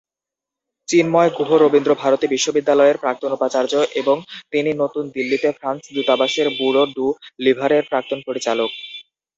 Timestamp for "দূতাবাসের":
5.95-6.47